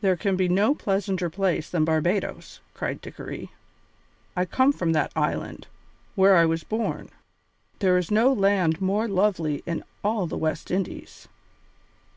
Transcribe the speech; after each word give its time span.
"There 0.00 0.16
can 0.16 0.34
be 0.34 0.48
no 0.48 0.74
pleasanter 0.74 1.30
place 1.30 1.70
than 1.70 1.84
Barbadoes," 1.84 2.58
cried 2.74 3.00
Dickory. 3.00 3.52
"I 4.34 4.46
come 4.46 4.72
from 4.72 4.90
that 4.94 5.12
island, 5.14 5.68
where 6.16 6.34
I 6.34 6.44
was 6.44 6.64
born; 6.64 7.10
there 7.78 7.96
is 7.96 8.10
no 8.10 8.32
land 8.32 8.80
more 8.80 9.06
lovely 9.06 9.62
in 9.64 9.84
all 10.02 10.26
the 10.26 10.36
West 10.36 10.72
Indies." 10.72 11.28